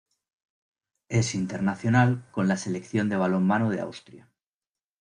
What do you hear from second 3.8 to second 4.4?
Austria.